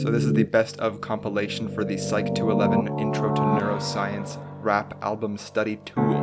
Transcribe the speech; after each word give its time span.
So 0.00 0.10
this 0.10 0.24
is 0.24 0.32
the 0.32 0.44
best 0.44 0.78
of 0.78 1.02
compilation 1.02 1.68
for 1.68 1.84
the 1.84 1.98
Psych 1.98 2.34
211 2.34 2.98
Intro 2.98 3.34
to 3.34 3.40
Neuroscience 3.42 4.38
rap 4.62 4.96
album 5.04 5.36
study 5.36 5.76
tool. 5.84 6.16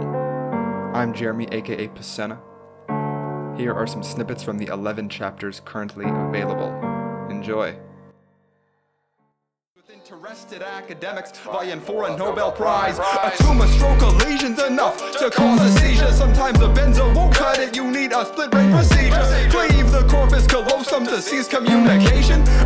I'm 0.96 1.14
Jeremy 1.14 1.48
aka 1.52 1.88
Pacena. 1.90 2.40
Here 3.56 3.72
are 3.76 3.86
some 3.86 4.02
snippets 4.02 4.42
from 4.42 4.58
the 4.58 4.66
11 4.66 5.10
chapters 5.10 5.62
currently 5.64 6.06
available. 6.08 6.74
Enjoy. 7.30 7.78
Interested 10.10 10.62
academics 10.62 11.38
vying 11.40 11.82
for 11.82 12.08
a 12.08 12.18
Nobel 12.18 12.52
Prize. 12.52 12.98
A 12.98 13.32
tumor 13.44 13.68
stroke 13.68 14.02
of 14.02 14.16
lesions 14.26 14.64
enough 14.64 14.98
to 15.20 15.30
cause 15.30 15.62
a 15.62 15.80
seizure. 15.80 16.12
Sometimes 16.14 16.60
a 16.62 16.70
benzo 16.70 17.14
won't 17.14 17.36
cut 17.36 17.60
it, 17.60 17.76
you 17.76 17.92
need 17.92 18.14
a 18.14 18.26
split 18.26 18.50
brain 18.50 18.72
procedure. 18.72 19.22
Cleave 19.52 19.92
the 19.92 20.08
corpus 20.10 20.48
callosum 20.48 21.06
to 21.06 21.22
cease 21.22 21.48
communication. 21.48 22.17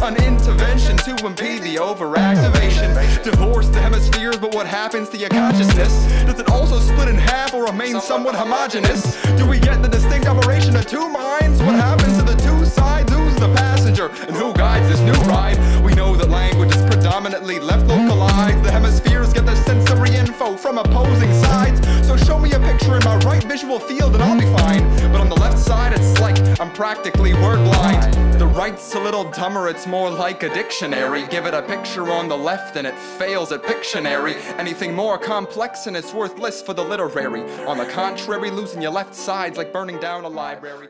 An 0.03 0.15
intervention 0.17 0.97
to 0.97 1.25
impede 1.25 1.61
the 1.61 1.75
overactivation. 1.75 3.23
Divorce 3.23 3.67
the 3.69 3.79
hemispheres, 3.79 4.35
but 4.37 4.53
what 4.53 4.65
happens 4.65 5.09
to 5.09 5.17
your 5.17 5.29
consciousness? 5.29 5.93
Does 6.25 6.39
it 6.39 6.49
also 6.49 6.79
split 6.79 7.07
in 7.07 7.15
half 7.15 7.53
or 7.53 7.65
remain 7.65 8.01
somewhat 8.01 8.33
homogeneous? 8.33 9.21
Do 9.37 9.47
we 9.47 9.59
get 9.59 9.83
the 9.83 9.87
distinct 9.87 10.27
operation 10.27 10.75
of 10.75 10.87
two 10.87 11.07
minds? 11.07 11.61
What 11.61 11.75
happens 11.75 12.17
to 12.17 12.23
the 12.23 12.33
two 12.33 12.65
sides? 12.65 13.13
Who's 13.13 13.35
the 13.35 13.53
passenger 13.53 14.07
and 14.07 14.35
who 14.35 14.53
guides 14.53 14.89
this 14.89 14.99
new 15.01 15.13
ride? 15.29 15.59
We 15.83 15.93
know 15.93 16.15
that 16.15 16.29
language 16.29 16.75
is 16.75 16.81
predominantly 16.81 17.59
left 17.59 17.85
localized. 17.85 18.63
The 18.63 18.71
hemispheres 18.71 19.31
get 19.33 19.45
their 19.45 19.55
sensory 19.55 20.15
info 20.15 20.57
from 20.57 20.79
opposing 20.79 21.31
sides. 21.43 21.79
So 22.07 22.17
show 22.17 22.39
me 22.39 22.51
a 22.53 22.59
picture 22.59 22.97
in 22.97 23.03
my 23.05 23.17
right 23.17 23.43
visual 23.43 23.79
field 23.79 24.15
and 24.15 24.23
I'll 24.23 24.37
be 24.37 24.51
fine. 24.57 24.83
But 25.11 25.21
on 25.21 25.29
the 25.29 25.35
left 25.35 25.59
side, 25.59 25.93
it's 25.93 26.19
like 26.19 26.39
I'm 26.59 26.73
practically 26.73 27.35
word 27.35 27.63
blind. 27.63 28.30
Right's 28.53 28.93
a 28.95 28.99
little 28.99 29.31
dumber, 29.31 29.69
it's 29.69 29.87
more 29.87 30.09
like 30.09 30.43
a 30.43 30.53
dictionary. 30.53 31.25
Give 31.27 31.45
it 31.45 31.53
a 31.53 31.61
picture 31.61 32.11
on 32.11 32.27
the 32.27 32.37
left 32.37 32.75
and 32.75 32.85
it 32.85 32.95
fails 32.95 33.53
at 33.53 33.63
Pictionary. 33.63 34.35
Anything 34.59 34.93
more 34.93 35.17
complex 35.17 35.87
and 35.87 35.95
it's 35.95 36.13
worthless 36.13 36.61
for 36.61 36.73
the 36.73 36.83
literary. 36.83 37.43
On 37.65 37.77
the 37.77 37.85
contrary, 37.85 38.51
losing 38.51 38.81
your 38.81 38.91
left 38.91 39.15
side's 39.15 39.57
like 39.57 39.71
burning 39.71 39.99
down 39.99 40.25
a 40.25 40.27
library. 40.27 40.89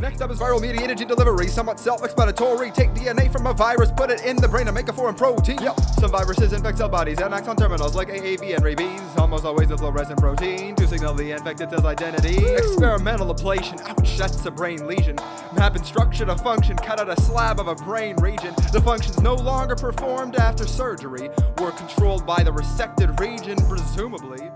Next 0.00 0.20
up 0.20 0.30
is 0.30 0.38
viral 0.38 0.60
mediated 0.60 0.98
gene 0.98 1.08
delivery, 1.08 1.46
somewhat 1.48 1.78
self-explanatory. 1.78 2.70
Take 2.70 2.90
DNA 2.90 3.30
from 3.30 3.46
a 3.46 3.52
virus, 3.52 3.90
put 3.90 4.10
it 4.10 4.24
in 4.24 4.36
the 4.36 4.48
brain, 4.48 4.66
and 4.66 4.74
make 4.74 4.88
a 4.88 4.92
foreign 4.92 5.14
protein. 5.14 5.58
Yep. 5.60 5.80
Some 5.98 6.10
viruses 6.10 6.52
infect 6.52 6.78
cell 6.78 6.88
bodies 6.88 7.18
and 7.20 7.34
act 7.34 7.48
on 7.48 7.56
terminals 7.56 7.94
like 7.94 8.08
AAV 8.08 8.54
and 8.54 8.64
rabies. 8.64 9.00
Almost 9.16 9.44
always 9.44 9.70
a 9.70 9.78
fluorescent 9.78 10.18
protein 10.18 10.74
to 10.76 10.86
signal 10.86 11.14
the 11.14 11.32
infected 11.32 11.70
cell's 11.70 11.84
identity. 11.84 12.38
Experimental 12.54 13.34
ablation, 13.34 13.80
ouch, 13.82 14.16
that's 14.16 14.44
a 14.46 14.50
brain 14.50 14.86
lesion. 14.86 15.16
Mapping 15.54 15.84
structure 15.84 16.24
to 16.24 16.36
function, 16.36 16.76
cut 16.76 17.00
out 17.00 17.08
a 17.08 17.20
slab 17.20 17.60
of 17.60 17.68
a 17.68 17.74
brain 17.74 18.16
region. 18.16 18.54
The 18.72 18.80
function's 18.80 19.20
no 19.20 19.34
longer 19.34 19.76
performed 19.76 20.36
after 20.36 20.66
surgery. 20.66 21.28
Were 21.58 21.72
controlled 21.72 22.26
by 22.26 22.42
the 22.42 22.50
resected 22.50 23.18
region, 23.20 23.56
presumably. 23.68 24.50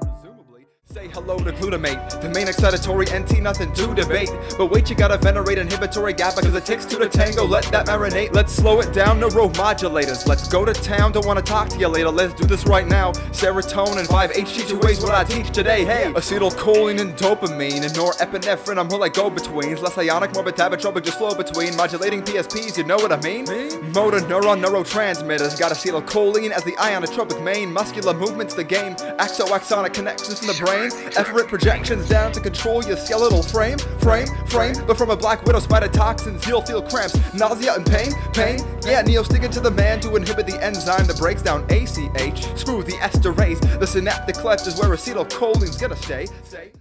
Say 0.94 1.08
hello 1.08 1.36
to 1.38 1.50
glutamate, 1.50 2.20
the 2.20 2.28
main 2.28 2.46
excitatory 2.46 3.10
NT, 3.10 3.42
nothing 3.42 3.72
to 3.72 3.92
debate. 3.96 4.30
But 4.56 4.66
wait, 4.66 4.88
you 4.88 4.94
gotta 4.94 5.18
venerate 5.18 5.58
inhibitory 5.58 6.12
GABA 6.12 6.36
because 6.36 6.54
it 6.54 6.64
takes 6.64 6.86
two 6.86 7.00
to 7.00 7.08
tango. 7.08 7.44
Let 7.44 7.64
that 7.72 7.88
marinate. 7.88 8.32
Let's 8.32 8.52
slow 8.52 8.78
it 8.78 8.92
down, 8.92 9.20
neuromodulators. 9.20 10.28
Let's 10.28 10.46
go 10.46 10.64
to 10.64 10.72
town, 10.72 11.10
don't 11.10 11.26
wanna 11.26 11.42
talk 11.42 11.68
to 11.70 11.78
you 11.80 11.88
later. 11.88 12.10
Let's 12.12 12.32
do 12.34 12.46
this 12.46 12.64
right 12.66 12.86
now. 12.86 13.10
Serotonin, 13.32 14.06
5-HT2A's 14.06 15.00
what 15.02 15.10
I 15.10 15.24
teach 15.24 15.50
today. 15.50 15.84
Hey, 15.84 16.12
acetylcholine 16.12 17.00
and 17.00 17.16
dopamine 17.16 17.82
and 17.82 17.92
norepinephrine. 17.94 18.78
I'm 18.78 18.86
more 18.86 19.00
like 19.00 19.14
go 19.14 19.28
betweens. 19.28 19.82
Less 19.82 19.98
ionic, 19.98 20.32
more 20.32 20.44
metabotropic, 20.44 21.02
just 21.02 21.18
flow 21.18 21.34
between. 21.34 21.74
Modulating 21.74 22.22
PSPs, 22.22 22.78
you 22.78 22.84
know 22.84 22.98
what 22.98 23.10
I 23.10 23.20
mean? 23.20 23.46
Motor 23.92 24.20
neuron 24.20 24.64
neurotransmitters 24.64 25.58
got 25.58 25.72
acetylcholine 25.72 26.52
as 26.52 26.62
the 26.62 26.76
ionotropic 26.76 27.42
main. 27.42 27.72
Muscular 27.72 28.14
movements 28.14 28.54
the 28.54 28.62
game. 28.62 28.94
Axoaxonic 29.18 29.92
connections 29.92 30.40
in 30.40 30.46
the 30.46 30.64
brain. 30.64 30.83
Efferent 30.92 31.48
projections 31.48 32.08
down 32.08 32.32
to 32.32 32.40
control 32.40 32.84
your 32.84 32.96
skeletal 32.96 33.42
frame. 33.42 33.78
Frame, 34.00 34.26
frame. 34.46 34.74
But 34.86 34.96
from 34.96 35.10
a 35.10 35.16
black 35.16 35.44
widow, 35.44 35.60
spider 35.60 35.88
toxins, 35.88 36.46
you'll 36.46 36.62
feel 36.62 36.82
cramps, 36.82 37.16
nausea 37.34 37.74
and 37.74 37.86
pain. 37.86 38.12
Pain. 38.32 38.58
Yeah, 38.82 39.02
Neo 39.02 39.22
sticking 39.22 39.50
to 39.50 39.60
the 39.60 39.70
man 39.70 40.00
to 40.00 40.16
inhibit 40.16 40.46
the 40.46 40.62
enzyme 40.62 41.06
that 41.06 41.18
breaks 41.18 41.42
down 41.42 41.64
ACH. 41.70 42.58
Screw 42.58 42.82
the 42.82 42.98
esterase. 43.00 43.60
The 43.78 43.86
synaptic 43.86 44.36
cleft 44.36 44.66
is 44.66 44.78
where 44.78 44.90
acetylcholine's 44.90 45.76
gonna 45.76 45.96
stay. 45.96 46.26
Stay. 46.44 46.72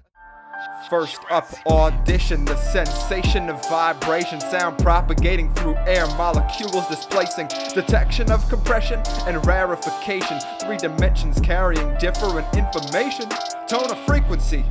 First 0.89 1.19
up, 1.31 1.47
audition, 1.65 2.45
the 2.45 2.57
sensation 2.57 3.49
of 3.49 3.63
vibration, 3.69 4.39
sound 4.39 4.77
propagating 4.77 5.53
through 5.53 5.75
air 5.87 6.05
molecules 6.17 6.87
displacing, 6.87 7.47
detection 7.73 8.31
of 8.31 8.47
compression 8.49 9.01
and 9.25 9.45
rarefication, 9.45 10.39
three 10.59 10.77
dimensions 10.77 11.39
carrying 11.39 11.95
different 11.97 12.47
information, 12.55 13.29
tone 13.67 13.89
of 13.89 13.97
frequency. 14.05 14.65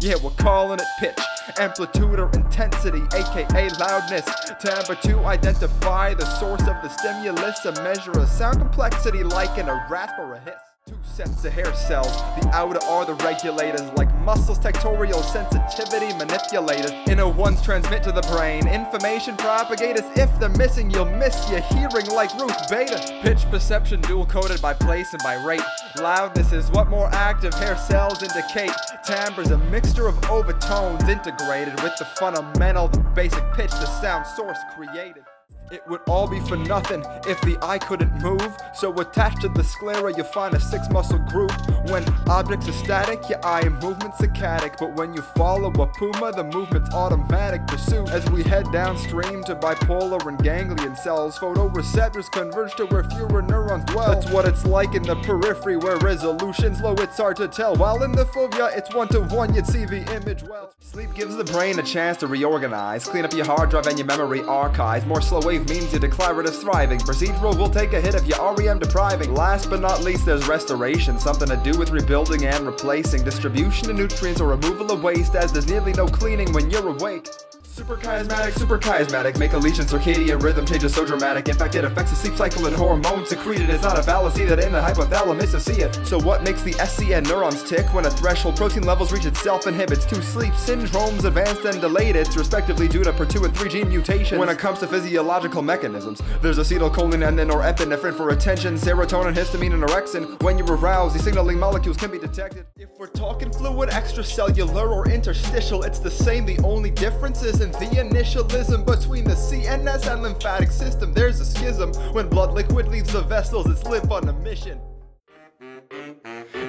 Yeah, 0.00 0.16
we're 0.22 0.30
calling 0.30 0.80
it 0.80 0.86
pitch, 0.98 1.18
amplitude 1.58 2.18
or 2.18 2.30
intensity, 2.32 3.02
aka 3.14 3.68
loudness. 3.78 4.26
Timbre 4.60 4.94
to 5.02 5.18
identify 5.26 6.14
the 6.14 6.24
source 6.38 6.62
of 6.62 6.82
the 6.82 6.88
stimulus, 6.88 7.64
a 7.66 7.72
measure 7.82 8.12
of 8.12 8.28
sound 8.28 8.58
complexity 8.58 9.22
like 9.22 9.58
in 9.58 9.68
a 9.68 9.86
rasp 9.90 10.14
or 10.18 10.34
a 10.34 10.40
hiss. 10.40 10.69
Two 10.90 10.96
sets 11.04 11.44
of 11.44 11.52
hair 11.52 11.72
cells. 11.72 12.08
The 12.40 12.50
outer 12.52 12.82
are 12.86 13.04
the 13.04 13.14
regulators, 13.22 13.92
like 13.92 14.12
muscles, 14.22 14.58
tectorial 14.58 15.22
sensitivity 15.22 16.12
manipulators. 16.18 16.90
Inner 17.06 17.28
ones 17.28 17.62
transmit 17.62 18.02
to 18.02 18.10
the 18.10 18.22
brain. 18.22 18.66
Information 18.66 19.36
propagators. 19.36 20.02
If 20.16 20.36
they're 20.40 20.48
missing, 20.48 20.90
you'll 20.90 21.04
miss 21.04 21.48
your 21.48 21.60
hearing 21.60 22.06
like 22.06 22.34
Ruth 22.40 22.68
Beta. 22.68 23.20
Pitch 23.22 23.48
perception 23.52 24.00
dual 24.00 24.26
coded 24.26 24.60
by 24.60 24.74
place 24.74 25.12
and 25.12 25.22
by 25.22 25.34
rate. 25.44 25.62
Loudness 26.00 26.52
is 26.52 26.68
what 26.72 26.88
more 26.88 27.08
active 27.12 27.54
hair 27.54 27.76
cells 27.76 28.24
indicate. 28.24 28.72
Timbre's 29.06 29.52
a 29.52 29.58
mixture 29.70 30.08
of 30.08 30.18
overtones 30.24 31.08
integrated 31.08 31.80
with 31.84 31.96
the 31.98 32.04
fundamental, 32.18 32.88
the 32.88 32.98
basic 33.14 33.44
pitch 33.54 33.70
the 33.70 33.86
sound 33.86 34.26
source 34.26 34.58
created. 34.74 35.22
It 35.70 35.86
would 35.86 36.00
all 36.08 36.26
be 36.28 36.40
for 36.40 36.56
nothing 36.56 37.04
if 37.28 37.40
the 37.42 37.56
eye 37.62 37.78
couldn't 37.78 38.20
move. 38.20 38.56
So 38.74 38.92
attached 38.98 39.42
to 39.42 39.48
the 39.48 39.62
sclera, 39.62 40.12
you 40.16 40.24
find 40.24 40.52
a 40.54 40.60
six 40.60 40.90
muscle 40.90 41.20
group. 41.20 41.52
When 41.88 42.04
objects 42.28 42.68
are 42.68 42.72
static, 42.72 43.28
your 43.28 43.44
eye 43.46 43.68
movement's 43.68 44.18
saccadic. 44.18 44.78
But 44.78 44.96
when 44.96 45.14
you 45.14 45.22
follow 45.36 45.70
a 45.70 45.86
puma, 45.86 46.32
the 46.32 46.42
movement's 46.42 46.92
automatic 46.92 47.64
pursuit. 47.68 48.08
As 48.08 48.28
we 48.32 48.42
head 48.42 48.66
downstream 48.72 49.44
to 49.44 49.54
bipolar 49.54 50.26
and 50.26 50.42
ganglion 50.42 50.96
cells, 50.96 51.38
photoreceptors 51.38 52.28
converge 52.32 52.74
to 52.74 52.86
where 52.86 53.04
fewer 53.04 53.40
neurons 53.40 53.84
dwell. 53.84 54.12
That's 54.12 54.30
what 54.32 54.48
it's 54.48 54.66
like 54.66 54.96
in 54.96 55.04
the 55.04 55.14
periphery, 55.16 55.76
where 55.76 55.98
resolution's 55.98 56.80
low, 56.80 56.94
it's 56.94 57.16
hard 57.16 57.36
to 57.36 57.46
tell. 57.46 57.76
While 57.76 58.02
in 58.02 58.10
the 58.10 58.24
fovea, 58.24 58.76
it's 58.76 58.92
one 58.92 59.06
to 59.08 59.20
one, 59.20 59.54
you'd 59.54 59.68
see 59.68 59.84
the 59.84 60.02
image 60.16 60.42
well. 60.42 60.72
Sleep 60.80 61.14
gives 61.14 61.36
the 61.36 61.44
brain 61.44 61.78
a 61.78 61.82
chance 61.84 62.16
to 62.18 62.26
reorganize, 62.26 63.04
clean 63.04 63.24
up 63.24 63.32
your 63.32 63.46
hard 63.46 63.70
drive 63.70 63.86
and 63.86 63.96
your 63.96 64.06
memory 64.06 64.42
archives. 64.42 65.06
More 65.06 65.20
slow 65.20 65.40
wave 65.40 65.59
means 65.68 65.92
your 65.92 66.00
declarative 66.00 66.54
thriving. 66.56 66.98
Procedural 67.00 67.56
will 67.56 67.68
take 67.68 67.92
a 67.92 68.00
hit 68.00 68.14
if 68.14 68.26
you 68.26 68.34
REM 68.36 68.78
depriving. 68.78 69.34
Last 69.34 69.68
but 69.70 69.80
not 69.80 70.02
least, 70.02 70.26
there's 70.26 70.46
restoration, 70.48 71.18
something 71.18 71.48
to 71.48 71.56
do 71.58 71.78
with 71.78 71.90
rebuilding 71.90 72.46
and 72.46 72.66
replacing. 72.66 73.24
Distribution 73.24 73.90
of 73.90 73.96
nutrients 73.96 74.40
or 74.40 74.48
removal 74.48 74.90
of 74.92 75.02
waste, 75.02 75.34
as 75.34 75.52
there's 75.52 75.68
nearly 75.68 75.92
no 75.92 76.06
cleaning 76.06 76.52
when 76.52 76.70
you're 76.70 76.88
awake. 76.88 77.28
Suprachiasmatic, 77.70 78.58
super 78.58 78.76
chiasmatic, 78.78 79.38
make 79.38 79.52
a 79.52 79.56
lesion, 79.56 79.84
circadian 79.84 80.42
rhythm 80.42 80.66
changes 80.66 80.92
so 80.92 81.06
dramatic. 81.06 81.48
In 81.48 81.54
fact, 81.54 81.76
it 81.76 81.84
affects 81.84 82.10
the 82.10 82.16
sleep 82.16 82.34
cycle 82.34 82.66
and 82.66 82.74
hormones 82.74 83.28
secreted. 83.28 83.70
It's 83.70 83.84
not 83.84 83.96
a 83.96 84.02
fallacy 84.02 84.44
that 84.46 84.58
in 84.58 84.72
the 84.72 84.80
hypothalamus 84.80 85.52
you 85.52 85.60
see 85.60 85.80
it. 85.80 85.94
So 86.04 86.18
what 86.18 86.42
makes 86.42 86.62
the 86.62 86.72
SCN 86.72 87.28
neurons 87.28 87.62
tick 87.62 87.86
when 87.94 88.06
a 88.06 88.10
threshold 88.10 88.56
protein 88.56 88.82
levels 88.82 89.12
reach 89.12 89.24
its 89.24 89.40
self-inhibits? 89.40 90.04
Two 90.04 90.20
sleep 90.20 90.52
syndromes, 90.54 91.24
advanced 91.24 91.64
and 91.64 91.80
delayed. 91.80 92.16
It's 92.16 92.36
respectively 92.36 92.88
due 92.88 93.04
to 93.04 93.12
per2 93.12 93.44
and 93.44 93.56
3 93.56 93.68
gene 93.68 93.88
mutations. 93.88 94.40
When 94.40 94.48
it 94.48 94.58
comes 94.58 94.80
to 94.80 94.88
physiological 94.88 95.62
mechanisms, 95.62 96.20
there's 96.42 96.58
acetylcholine 96.58 97.28
and 97.28 97.38
then 97.38 97.50
norepinephrine 97.50 98.14
for 98.14 98.30
attention, 98.30 98.74
serotonin, 98.74 99.32
histamine, 99.32 99.74
and 99.74 99.84
orexin. 99.84 100.42
When 100.42 100.58
you're 100.58 100.76
aroused, 100.76 101.14
these 101.14 101.22
signaling 101.22 101.60
molecules 101.60 101.96
can 101.96 102.10
be 102.10 102.18
detected. 102.18 102.66
If 102.76 102.90
we're 102.98 103.06
talking 103.06 103.52
fluid, 103.52 103.90
extracellular, 103.90 104.90
or 104.90 105.08
interstitial, 105.08 105.84
it's 105.84 106.00
the 106.00 106.10
same. 106.10 106.44
The 106.44 106.58
only 106.64 106.90
difference 106.90 107.44
is 107.44 107.59
the 107.68 107.86
initialism 107.96 108.86
between 108.86 109.24
the 109.24 109.34
CNS 109.34 110.10
and 110.10 110.22
lymphatic 110.22 110.70
system. 110.70 111.12
There's 111.12 111.40
a 111.40 111.44
schism. 111.44 111.92
When 112.14 112.28
blood 112.28 112.54
liquid 112.54 112.88
leaves 112.88 113.12
the 113.12 113.20
vessels, 113.20 113.66
it's 113.66 113.84
live 113.84 114.10
on 114.10 114.28
a 114.28 114.32
mission. 114.32 114.80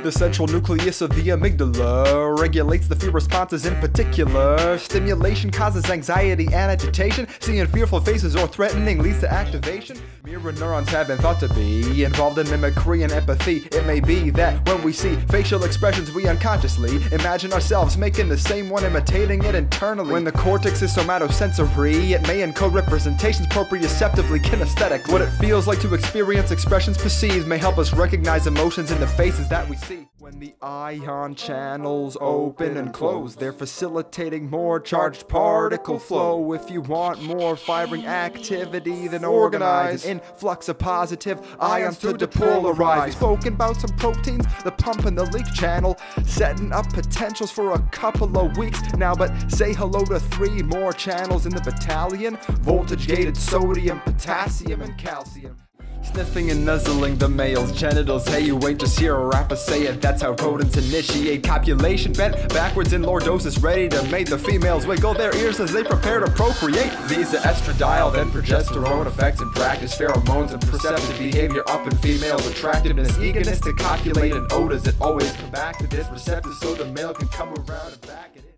The 0.04 0.12
central 0.12 0.48
nucleus 0.48 1.02
of 1.02 1.12
the 1.12 1.28
amygdala 1.28 2.40
regulates 2.40 2.88
the 2.88 2.96
fear 2.96 3.12
responses 3.12 3.68
in 3.68 3.76
particular. 3.76 4.80
Stimulation 4.80 5.52
causes 5.52 5.92
anxiety 5.92 6.46
and 6.48 6.72
agitation. 6.72 7.28
Seeing 7.40 7.68
fearful 7.68 8.00
faces 8.00 8.36
or 8.36 8.48
threatening 8.48 8.98
leads 8.98 9.20
to 9.20 9.32
activation. 9.32 10.00
Mirror 10.24 10.54
neurons 10.54 10.90
have 10.90 11.08
been 11.08 11.20
thought 11.20 11.40
to 11.42 11.50
be 11.50 12.04
involved 12.04 12.40
in 12.40 12.50
mimicry 12.50 13.04
and 13.04 13.12
empathy. 13.12 13.58
It 13.72 13.86
may 13.86 14.00
be 14.00 14.32
that 14.32 14.68
when 14.68 14.82
we 14.84 14.92
see 14.92 15.16
facial 15.30 15.64
expressions, 15.64 16.12
we 16.12 16.28
unconsciously 16.28 16.96
imagine 17.12 17.54
ourselves 17.54 17.96
making 17.96 18.28
the 18.28 18.38
same 18.38 18.72
one, 18.72 18.84
imitating 18.84 19.44
it 19.44 19.54
internally. 19.54 20.14
When 20.14 20.24
the 20.24 20.32
cortex 20.32 20.82
is 20.82 20.96
somatosensory, 20.96 22.12
it 22.12 22.22
may 22.24 22.40
encode 22.42 22.74
representations 22.74 23.48
proprioceptively 23.48 24.40
kinesthetic. 24.40 25.12
What 25.12 25.22
it 25.22 25.30
feels 25.32 25.68
like 25.68 25.80
to 25.82 25.94
experience 25.94 26.50
expressions 26.50 26.98
perceived 26.98 27.48
may 27.48 27.60
help 27.60 27.78
us 27.78 27.94
recognize 27.94 28.48
emotions 28.48 28.90
in 28.90 29.00
the 29.00 29.08
faces 29.08 29.48
that 29.50 29.70
we 29.70 29.76
see. 29.76 29.91
When 30.20 30.40
the 30.40 30.54
ion 30.62 31.36
channels 31.36 32.16
open 32.22 32.78
and 32.78 32.94
close, 32.94 33.36
they're 33.36 33.52
facilitating 33.52 34.50
more 34.50 34.80
charged 34.80 35.28
particle 35.28 36.00
flow. 36.00 36.54
If 36.54 36.70
you 36.70 36.82
want 36.82 37.22
more 37.24 37.58
firing 37.58 38.06
activity, 38.06 39.08
then 39.08 39.26
organize 39.26 40.06
an 40.06 40.20
influx 40.20 40.70
of 40.70 40.78
positive 40.78 41.40
ions 41.60 41.98
to 42.00 42.14
depolarize. 42.14 43.14
Spoken 43.14 43.54
about 43.56 43.82
some 43.82 43.96
proteins, 43.98 44.46
the 44.64 44.72
pump 44.72 45.06
and 45.06 45.18
the 45.18 45.26
leak 45.26 45.52
channel, 45.54 45.98
setting 46.26 46.72
up 46.72 46.88
potentials 46.94 47.52
for 47.52 47.74
a 47.74 47.80
couple 47.92 48.38
of 48.38 48.56
weeks 48.58 48.80
now. 48.94 49.14
But 49.14 49.52
say 49.52 49.74
hello 49.74 50.06
to 50.06 50.20
three 50.20 50.62
more 50.64 50.94
channels 50.94 51.46
in 51.46 51.54
the 51.54 51.62
battalion 51.62 52.38
voltage 52.62 53.08
gated 53.08 53.36
sodium, 53.36 54.00
potassium, 54.02 54.82
and 54.82 54.98
calcium. 54.98 55.58
Sniffing 56.04 56.52
and 56.52 56.66
nuzzling 56.66 57.16
the 57.18 57.30
male's 57.30 57.72
genitals. 57.72 58.28
Hey, 58.28 58.42
you 58.42 58.60
ain't 58.68 58.80
just 58.80 59.00
hear 59.00 59.16
a 59.16 59.26
rapper 59.28 59.56
say 59.56 59.84
it. 59.84 60.02
That's 60.02 60.22
how 60.22 60.32
rodents 60.34 60.76
initiate 60.76 61.44
copulation. 61.44 62.12
Bent 62.12 62.36
backwards 62.50 62.92
in 62.94 63.04
lordosis, 63.04 63.62
ready 63.64 63.88
to 63.90 64.04
make 64.10 64.28
the 64.28 64.38
females 64.38 64.86
wiggle 64.86 65.14
their 65.14 65.36
ears 65.38 65.60
as 65.60 65.72
they 65.72 65.84
prepare 65.84 66.20
to 66.20 66.30
procreate. 66.32 66.92
These 67.08 67.34
are 67.34 67.40
estradiol, 67.40 68.14
then 68.14 68.30
progesterone 68.32 69.06
effects 69.06 69.42
in 69.42 69.50
practice. 69.52 69.96
Pheromones 69.98 70.52
and 70.52 70.62
proceptive 70.64 71.18
behavior 71.18 71.64
up 71.70 71.86
in 71.86 71.96
females. 71.98 72.46
Attractiveness, 72.48 73.18
eagerness 73.20 73.62
to 73.62 73.74
copulate, 73.74 74.34
and 74.34 74.52
odors 74.52 74.84
that 74.84 75.00
always 75.00 75.32
come 75.34 75.52
back 75.52 75.78
to 75.78 75.88
this 75.88 76.10
receptor 76.10 76.52
so 76.60 76.74
the 76.74 76.86
male 76.86 77.14
can 77.14 77.28
come 77.30 77.50
around 77.50 77.94
and 77.94 78.02
back 78.02 78.32
it. 78.36 78.51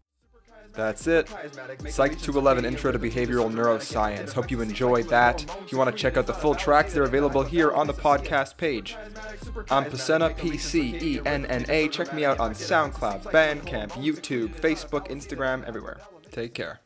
That's 0.74 1.08
it. 1.08 1.30
Psych 1.88 2.20
211 2.20 2.66
Intro 2.66 2.92
to 2.92 3.00
Behavioral 3.00 3.52
Neuroscience. 3.52 4.34
Hope 4.34 4.50
you 4.50 4.62
enjoyed 4.62 5.08
that. 5.10 5.44
If 5.64 5.72
you 5.72 5.78
want 5.78 5.92
to 5.92 5.96
check 5.96 6.18
out 6.18 6.26
the 6.26 6.34
full 6.34 6.56
tracks, 6.56 6.94
they're 6.94 7.04
available 7.04 7.44
here 7.44 7.72
on 7.72 7.88
the 7.88 7.94
podcast 7.94 8.58
page. 8.58 8.98
I'm 9.70 9.86
Pacenna, 9.86 10.36
P 10.36 10.58
C 10.58 10.98
E 11.00 11.22
N 11.26 11.46
N 11.46 11.66
A. 11.70 11.88
Check 11.90 12.14
me 12.14 12.26
out 12.26 12.40
on 12.40 12.54
SoundCloud, 12.54 13.24
Bandcamp, 13.32 13.92
YouTube, 13.92 14.56
Facebook, 14.60 15.10
Instagram, 15.10 15.64
everywhere. 15.66 16.00
Take 16.32 16.54
care. 16.56 16.80